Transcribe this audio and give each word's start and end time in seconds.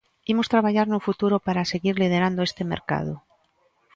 Imos 0.31 0.51
traballar 0.53 0.87
no 0.89 1.03
futuro 1.07 1.35
para 1.45 1.69
seguir 1.71 1.95
liderando 2.03 2.41
este 2.49 2.63
mercado. 2.73 3.13